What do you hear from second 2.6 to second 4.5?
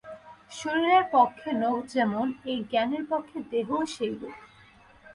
জ্ঞানের পক্ষে দেহও সেইরূপ।